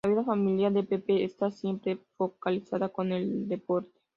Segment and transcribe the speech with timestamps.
[0.03, 4.01] La vida familiar de Pepe está siempre focalizada en el deporte.